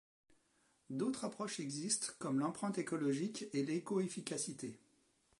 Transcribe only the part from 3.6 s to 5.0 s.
l'éco-efficacité.